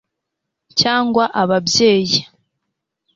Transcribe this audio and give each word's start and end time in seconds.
cyangwa 0.79 1.23
ababyeyi 1.41 2.17